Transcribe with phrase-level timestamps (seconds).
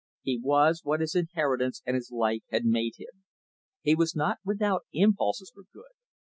[0.23, 3.23] He was what his inheritance and his life had made him.
[3.83, 5.93] He was not without impulses for good.